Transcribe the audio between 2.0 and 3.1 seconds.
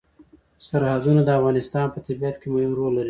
طبیعت کې مهم رول لري.